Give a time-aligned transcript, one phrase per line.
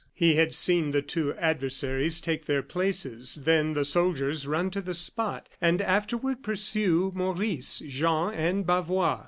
[0.15, 4.95] He had seen the two adversaries take their places, then the soldiers run to the
[4.95, 9.19] spot, and afterward pursue Maurice, Jean and Bavois.